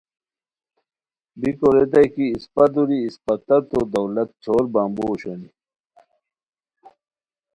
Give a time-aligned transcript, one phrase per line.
[1.41, 5.49] ریکو ریتانی کی اسپہ دُوری اسپہ تاتو دولت چھور یامبو اوشونی